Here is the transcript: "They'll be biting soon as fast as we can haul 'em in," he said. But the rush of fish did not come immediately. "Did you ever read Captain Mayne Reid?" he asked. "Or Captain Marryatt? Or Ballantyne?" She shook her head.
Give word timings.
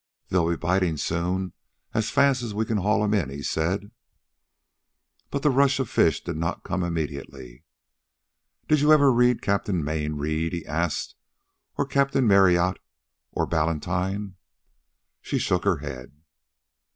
"They'll 0.29 0.49
be 0.49 0.55
biting 0.55 0.97
soon 0.97 1.53
as 1.93 2.09
fast 2.09 2.41
as 2.41 2.55
we 2.55 2.65
can 2.65 2.77
haul 2.79 3.03
'em 3.03 3.13
in," 3.13 3.29
he 3.29 3.43
said. 3.43 3.91
But 5.29 5.43
the 5.43 5.51
rush 5.51 5.79
of 5.79 5.91
fish 5.91 6.23
did 6.23 6.37
not 6.37 6.63
come 6.63 6.81
immediately. 6.81 7.65
"Did 8.67 8.81
you 8.81 8.91
ever 8.91 9.13
read 9.13 9.43
Captain 9.43 9.83
Mayne 9.83 10.15
Reid?" 10.15 10.53
he 10.53 10.65
asked. 10.65 11.13
"Or 11.77 11.85
Captain 11.85 12.27
Marryatt? 12.27 12.79
Or 13.31 13.45
Ballantyne?" 13.45 14.37
She 15.21 15.37
shook 15.37 15.65
her 15.65 15.77
head. 15.85 16.11